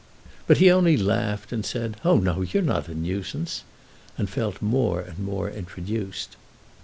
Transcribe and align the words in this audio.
But 0.47 0.57
he 0.57 0.71
only 0.71 0.97
laughed 0.97 1.51
and 1.51 1.63
said 1.63 1.95
"Oh, 2.03 2.17
no, 2.17 2.41
you're 2.41 2.63
not 2.63 2.87
a 2.87 2.95
nuisance!" 2.95 3.63
and 4.17 4.27
felt 4.27 4.59
more 4.59 4.99
and 4.99 5.19
more 5.19 5.47
introduced. 5.51 6.37